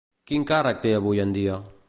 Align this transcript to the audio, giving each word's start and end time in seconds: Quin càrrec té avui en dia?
Quin 0.31 0.45
càrrec 0.51 0.81
té 0.87 0.95
avui 1.01 1.23
en 1.27 1.37
dia? 1.39 1.61